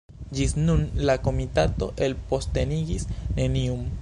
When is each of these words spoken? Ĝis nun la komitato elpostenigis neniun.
Ĝis 0.37 0.55
nun 0.61 0.81
la 1.09 1.17
komitato 1.27 1.91
elpostenigis 2.09 3.11
neniun. 3.41 3.91